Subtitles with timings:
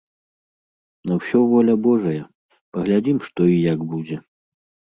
[1.09, 2.23] На ўсё воля божая,
[2.73, 4.17] паглядзім што і як будзе.